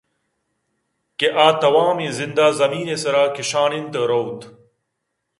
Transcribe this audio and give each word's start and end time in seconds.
کہ 1.17 1.27
آ 1.45 1.47
توامیں 1.61 2.11
زند 2.17 2.37
ءَ 2.45 2.57
زمین 2.59 2.87
ءِ 2.93 2.97
سرا 3.03 3.23
کشّان 3.35 3.71
اِنت 3.75 3.93
ءُ 4.01 4.09
رَئوت 4.09 4.39